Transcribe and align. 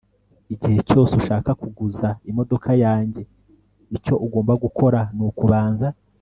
Igihe 0.53 0.79
cyose 0.89 1.11
ushaka 1.21 1.49
kuguza 1.61 2.07
imodoka 2.29 2.69
yanjye 2.83 3.21
icyo 3.97 4.15
ugomba 4.25 4.53
gukora 4.63 4.99
nukubaza 5.15 5.87